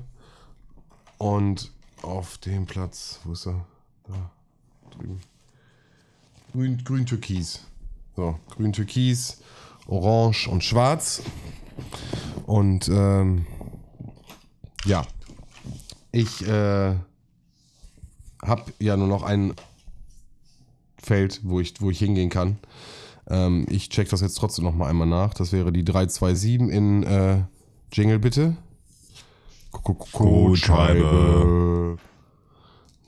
und 1.23 1.71
auf 2.03 2.37
dem 2.39 2.67
Platz, 2.67 3.21
wo 3.23 3.33
ist 3.33 3.47
er? 3.47 3.65
Da 4.09 4.31
drüben. 4.91 5.21
Grün, 6.53 6.83
grün 6.85 7.07
türkis. 7.07 7.61
So, 8.17 8.41
grün 8.51 8.73
türkis, 8.73 9.41
orange 9.87 10.49
und 10.49 10.65
schwarz. 10.65 11.23
Und 12.45 12.89
ähm, 12.89 13.47
ja, 14.85 15.07
ich 16.11 16.45
äh, 16.45 16.97
habe 18.45 18.73
ja 18.81 18.97
nur 18.97 19.07
noch 19.07 19.23
ein 19.23 19.55
Feld, 20.99 21.41
wo 21.45 21.61
ich, 21.61 21.81
wo 21.81 21.91
ich 21.91 22.01
hingehen 22.01 22.31
kann. 22.31 22.59
Ähm, 23.29 23.65
ich 23.71 23.91
check 23.91 24.09
das 24.09 24.23
jetzt 24.23 24.39
trotzdem 24.39 24.65
noch 24.65 24.75
mal 24.75 24.91
einmal 24.91 25.07
nach. 25.07 25.35
Das 25.35 25.53
wäre 25.53 25.73
die 25.73 25.85
327 25.85 26.77
in 26.77 27.05
äh, 27.05 27.45
Jingle 27.93 28.19
bitte. 28.19 28.57
Codescheibe. 29.73 31.99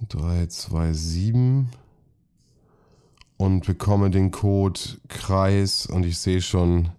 327 0.09 1.67
und 3.37 3.67
bekomme 3.67 4.11
den 4.11 4.31
Code 4.31 4.81
Kreis 5.09 5.87
und 5.87 6.05
ich 6.05 6.19
sehe 6.19 6.43
schon 6.43 6.91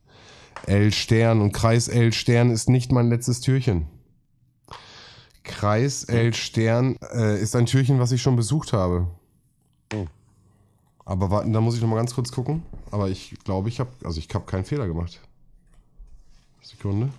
L 0.66 0.92
Stern 0.92 1.42
und 1.42 1.52
Kreis 1.52 1.88
L 1.88 2.14
Stern 2.14 2.52
ist 2.52 2.70
nicht 2.70 2.92
mein 2.92 3.10
letztes 3.10 3.42
Türchen. 3.42 3.88
Kreis 5.44 6.04
L 6.06 6.34
Stern 6.34 6.98
äh, 7.14 7.40
ist 7.40 7.56
ein 7.56 7.68
Türchen, 7.68 8.00
was 8.00 8.12
ich 8.12 8.22
schon 8.22 8.36
besucht 8.36 8.74
habe. 8.74 9.08
Oh. 9.94 10.08
Aber 11.06 11.30
warten, 11.30 11.54
da 11.54 11.62
muss 11.62 11.76
ich 11.76 11.82
noch 11.82 11.90
mal 11.90 11.98
ganz 11.98 12.16
kurz 12.16 12.32
gucken. 12.32 12.64
Aber 12.90 13.10
ich 13.10 13.36
glaube, 13.44 13.70
ich 13.70 13.80
habe, 13.80 13.92
also 14.04 14.20
ich 14.20 14.28
habe 14.34 14.46
keinen 14.46 14.66
Fehler 14.66 14.88
gemacht. 14.88 15.22
Sekunde. 16.62 17.10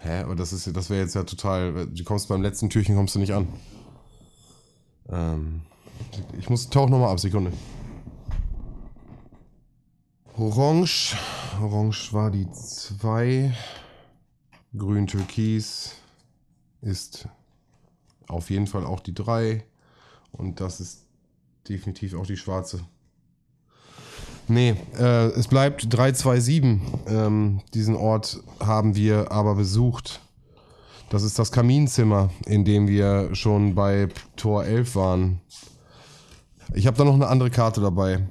Hä? 0.00 0.22
Aber 0.22 0.36
das 0.36 0.52
ist, 0.52 0.74
das 0.76 0.90
wäre 0.90 1.02
jetzt 1.02 1.14
ja 1.14 1.24
total. 1.24 1.86
Du 1.86 2.04
kommst 2.04 2.28
beim 2.28 2.42
letzten 2.42 2.70
Türchen 2.70 2.96
kommst 2.96 3.14
du 3.14 3.18
nicht 3.18 3.32
an. 3.32 3.48
Ähm, 5.08 5.62
ich 6.38 6.48
muss 6.50 6.68
tauch 6.70 6.88
noch 6.88 6.98
mal 6.98 7.10
ab. 7.10 7.20
Sekunde. 7.20 7.52
Orange. 10.36 11.16
Orange 11.60 12.12
war 12.12 12.30
die 12.30 12.50
2. 12.50 13.54
Grün 14.76 15.06
Türkis 15.06 15.94
ist 16.80 17.28
auf 18.28 18.50
jeden 18.50 18.66
Fall 18.66 18.86
auch 18.86 19.00
die 19.00 19.14
3. 19.14 19.64
Und 20.30 20.60
das 20.60 20.80
ist 20.80 21.06
definitiv 21.68 22.14
auch 22.14 22.26
die 22.26 22.36
schwarze. 22.36 22.84
Nee, 24.48 24.74
äh, 24.98 25.26
es 25.28 25.46
bleibt 25.46 25.92
327. 25.92 26.80
Ähm, 27.06 27.60
diesen 27.74 27.94
Ort 27.94 28.40
haben 28.60 28.96
wir 28.96 29.30
aber 29.30 29.54
besucht. 29.54 30.20
Das 31.10 31.22
ist 31.22 31.38
das 31.38 31.52
Kaminzimmer, 31.52 32.30
in 32.46 32.64
dem 32.64 32.88
wir 32.88 33.34
schon 33.34 33.74
bei 33.74 34.08
Tor 34.36 34.64
11 34.64 34.94
waren. 34.94 35.40
Ich 36.74 36.86
habe 36.86 36.96
da 36.96 37.04
noch 37.04 37.14
eine 37.14 37.28
andere 37.28 37.50
Karte 37.50 37.80
dabei. 37.80 38.26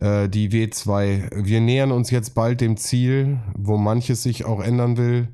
Äh, 0.00 0.28
die 0.28 0.50
W2. 0.50 1.30
Wir 1.44 1.60
nähern 1.60 1.92
uns 1.92 2.10
jetzt 2.10 2.34
bald 2.34 2.60
dem 2.60 2.76
Ziel, 2.76 3.38
wo 3.56 3.78
manches 3.78 4.22
sich 4.22 4.44
auch 4.44 4.60
ändern 4.60 4.96
will. 4.96 5.28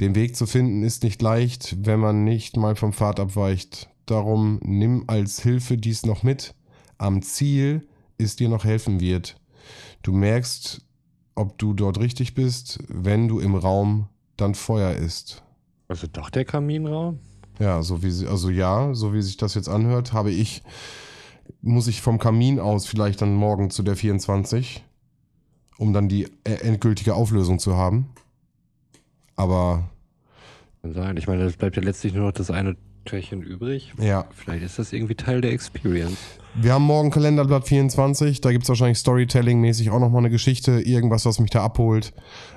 Den 0.00 0.14
Weg 0.14 0.36
zu 0.36 0.46
finden 0.46 0.82
ist 0.82 1.04
nicht 1.04 1.22
leicht, 1.22 1.76
wenn 1.80 2.00
man 2.00 2.24
nicht 2.24 2.56
mal 2.56 2.76
vom 2.76 2.92
Pfad 2.92 3.20
abweicht. 3.20 3.88
Darum 4.06 4.60
nimm 4.62 5.04
als 5.06 5.40
Hilfe 5.40 5.78
dies 5.78 6.04
noch 6.04 6.22
mit. 6.22 6.54
Am 6.98 7.22
Ziel 7.22 7.86
ist 8.18 8.40
dir 8.40 8.48
noch 8.48 8.64
helfen 8.64 9.00
wird. 9.00 9.36
Du 10.04 10.12
merkst, 10.12 10.82
ob 11.34 11.58
du 11.58 11.72
dort 11.72 11.98
richtig 11.98 12.34
bist, 12.34 12.78
wenn 12.88 13.26
du 13.26 13.40
im 13.40 13.54
Raum 13.54 14.08
dann 14.36 14.54
Feuer 14.54 14.92
ist. 14.92 15.42
Also 15.88 16.06
doch 16.06 16.28
der 16.28 16.44
Kaminraum? 16.44 17.18
Ja, 17.58 17.82
so 17.82 18.02
wie 18.02 18.10
sie, 18.10 18.26
also 18.26 18.50
ja, 18.50 18.92
so 18.92 19.14
wie 19.14 19.22
sich 19.22 19.38
das 19.38 19.54
jetzt 19.54 19.68
anhört, 19.68 20.12
habe 20.12 20.30
ich, 20.30 20.62
muss 21.62 21.86
ich 21.86 22.02
vom 22.02 22.18
Kamin 22.18 22.60
aus 22.60 22.86
vielleicht 22.86 23.22
dann 23.22 23.34
morgen 23.34 23.70
zu 23.70 23.82
der 23.82 23.96
24, 23.96 24.84
um 25.78 25.94
dann 25.94 26.08
die 26.08 26.24
äh, 26.44 26.52
endgültige 26.60 27.14
Auflösung 27.14 27.58
zu 27.58 27.74
haben. 27.74 28.10
Aber 29.36 29.88
sein. 30.82 31.16
Ich 31.16 31.26
meine, 31.26 31.44
es 31.44 31.56
bleibt 31.56 31.76
ja 31.76 31.82
letztlich 31.82 32.12
nur 32.12 32.26
noch 32.26 32.32
das 32.32 32.50
eine 32.50 32.76
Türchen 33.06 33.42
übrig. 33.42 33.94
ja, 33.98 34.26
Vielleicht 34.34 34.64
ist 34.64 34.78
das 34.78 34.92
irgendwie 34.92 35.14
Teil 35.14 35.40
der 35.40 35.52
Experience. 35.52 36.18
Wir 36.54 36.72
haben 36.72 36.84
morgen 36.84 37.10
Kalenderblatt 37.10 37.66
24, 37.66 38.40
da 38.40 38.52
gibt 38.52 38.62
es 38.64 38.68
wahrscheinlich 38.68 38.98
Storytelling-mäßig 38.98 39.90
auch 39.90 39.98
nochmal 39.98 40.20
eine 40.20 40.30
Geschichte, 40.30 40.80
irgendwas, 40.80 41.26
was 41.26 41.40
mich 41.40 41.50
da 41.50 41.64
abholt. 41.64 42.12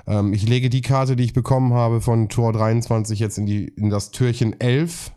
Ähm, 0.06 0.32
ich 0.32 0.48
lege 0.48 0.70
die 0.70 0.82
Karte, 0.82 1.16
die 1.16 1.24
ich 1.24 1.32
bekommen 1.32 1.72
habe 1.72 2.00
von 2.00 2.28
Tor 2.28 2.52
23 2.52 3.18
jetzt 3.18 3.38
in, 3.38 3.46
die, 3.46 3.68
in 3.68 3.90
das 3.90 4.10
Türchen 4.10 4.58
11 4.60 5.12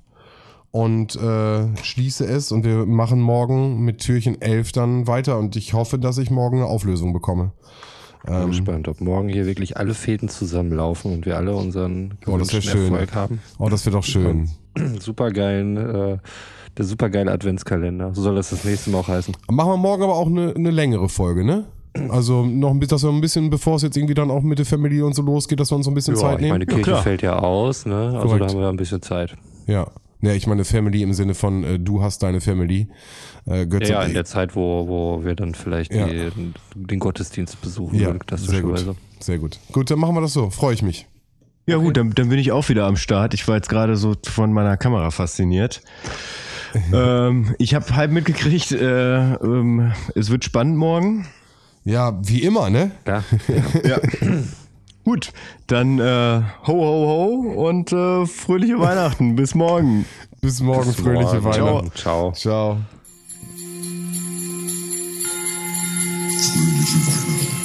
und 0.71 1.15
äh, 1.15 1.75
schließe 1.83 2.25
es 2.25 2.51
und 2.51 2.63
wir 2.63 2.85
machen 2.85 3.19
morgen 3.21 3.81
mit 3.81 3.99
Türchen 3.99 4.41
11 4.41 4.71
dann 4.71 5.07
weiter 5.07 5.37
und 5.37 5.55
ich 5.55 5.73
hoffe, 5.73 5.99
dass 5.99 6.17
ich 6.17 6.31
morgen 6.31 6.57
eine 6.57 6.65
Auflösung 6.67 7.13
bekomme. 7.13 7.51
Bin 8.25 8.35
Ähm, 8.35 8.47
gespannt, 8.49 8.87
ob 8.87 9.01
morgen 9.01 9.29
hier 9.29 9.45
wirklich 9.47 9.77
alle 9.77 9.93
Fäden 9.95 10.29
zusammenlaufen 10.29 11.11
und 11.11 11.25
wir 11.25 11.37
alle 11.37 11.55
unseren 11.55 12.19
Oh, 12.27 12.37
das 12.37 12.51
schön. 12.51 12.83
Erfolg 12.93 13.15
haben. 13.15 13.41
oh, 13.57 13.67
das 13.67 13.83
wird 13.85 13.95
doch 13.95 14.03
schön. 14.03 14.49
Supergeilen, 14.99 15.77
äh, 15.77 16.17
der 16.77 16.85
supergeile 16.85 17.31
Adventskalender. 17.31 18.13
So 18.13 18.21
soll 18.21 18.35
das 18.35 18.49
das 18.51 18.63
nächste 18.63 18.89
Mal 18.91 18.99
auch 18.99 19.07
heißen. 19.07 19.35
Machen 19.49 19.71
wir 19.71 19.77
morgen 19.77 20.03
aber 20.03 20.15
auch 20.15 20.27
eine, 20.27 20.53
eine 20.55 20.71
längere 20.71 21.09
Folge, 21.09 21.43
ne? 21.43 21.65
Also 22.09 22.45
noch 22.45 22.69
ein 22.71 22.79
bisschen, 22.79 22.95
dass 22.95 23.03
wir 23.03 23.09
ein 23.11 23.19
bisschen, 23.21 23.49
bevor 23.49 23.75
es 23.75 23.81
jetzt 23.81 23.97
irgendwie 23.97 24.13
dann 24.13 24.31
auch 24.31 24.41
mit 24.41 24.57
der 24.59 24.65
Family 24.65 25.01
und 25.01 25.13
so 25.13 25.21
losgeht, 25.21 25.59
dass 25.59 25.71
wir 25.71 25.75
uns 25.75 25.85
so 25.85 25.91
ein 25.91 25.93
bisschen 25.93 26.15
Zeit 26.15 26.35
ich 26.35 26.41
nehmen. 26.41 26.51
meine, 26.53 26.65
die 26.65 26.73
Kirche 26.73 26.83
klar. 26.91 27.01
fällt 27.03 27.21
ja 27.21 27.37
aus, 27.39 27.85
ne? 27.85 27.95
Also 28.13 28.19
Korrekt. 28.19 28.41
da 28.41 28.47
haben 28.47 28.59
wir 28.61 28.69
ein 28.69 28.77
bisschen 28.77 29.01
Zeit. 29.01 29.35
Ja. 29.67 29.87
Ja, 30.23 30.33
ich 30.33 30.45
meine 30.45 30.63
Family 30.65 31.01
im 31.01 31.13
Sinne 31.13 31.33
von 31.33 31.63
äh, 31.63 31.79
du 31.79 32.01
hast 32.03 32.21
deine 32.23 32.41
Family. 32.41 32.87
Äh, 33.47 33.65
Götze, 33.65 33.91
Ja, 33.91 34.03
in 34.03 34.13
der 34.13 34.23
Zeit, 34.23 34.55
wo, 34.55 34.87
wo 34.87 35.25
wir 35.25 35.33
dann 35.35 35.55
vielleicht 35.55 35.91
Ja. 35.93 36.05
die, 36.07 36.29
den 36.75 36.99
Gottesdienst 36.99 37.59
besuchen 37.59 37.95
ja, 37.95 38.05
sehr 38.05 38.13
gut. 38.13 38.27
klassischerweise. 38.27 38.95
Sehr 39.19 39.39
gut. 39.39 39.59
Gut, 39.71 39.89
dann 39.91 39.97
machen 39.99 40.15
wir 40.15 40.21
das 40.21 40.33
so. 40.33 40.49
Freue 40.51 40.75
ich 40.75 40.83
mich. 40.83 41.07
Ja 41.65 41.77
gut, 41.77 41.97
dann, 41.97 42.11
dann 42.11 42.29
bin 42.29 42.37
ich 42.39 42.51
auch 42.51 42.69
wieder 42.69 42.85
am 42.85 42.95
Start. 42.97 43.33
Ich 43.33 43.47
war 43.47 43.55
jetzt 43.55 43.67
gerade 43.69 43.95
so 43.97 44.13
von 44.25 44.53
meiner 44.53 44.77
Kamera 44.77 45.09
fasziniert. 45.11 45.81
ähm, 46.93 47.55
ich 47.57 47.73
habe 47.73 47.95
halb 47.95 48.11
mitgekriegt, 48.11 48.71
äh, 48.71 49.33
ähm, 49.35 49.91
es 50.15 50.29
wird 50.29 50.43
spannend 50.43 50.77
morgen. 50.77 51.27
Ja, 51.83 52.17
wie 52.23 52.43
immer, 52.43 52.69
ne? 52.69 52.91
Ja, 53.07 53.23
Ja. 53.83 53.99
Gut, 55.03 55.33
dann 55.65 55.97
äh, 55.97 56.41
ho 56.67 56.73
ho 56.73 57.07
ho 57.07 57.67
und 57.67 57.91
äh, 57.91 58.27
fröhliche 58.27 58.79
Weihnachten. 58.79 59.35
Bis 59.35 59.55
morgen. 59.55 60.05
Bis 60.41 60.61
morgen, 60.61 60.85
Bis 60.85 60.95
fröhliche 60.97 61.41
morgen. 61.41 61.45
Weihnachten. 61.45 61.91
Ciao. 61.95 62.31
Ciao. 62.33 62.77
Fröhliche 66.37 66.99
Weihnachten. 67.07 67.60